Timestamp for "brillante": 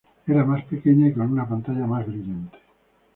2.07-2.57